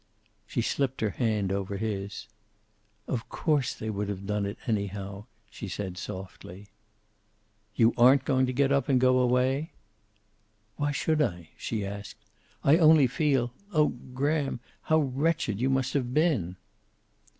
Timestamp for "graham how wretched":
14.15-15.61